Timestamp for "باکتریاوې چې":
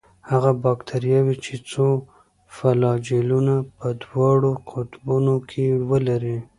0.63-1.53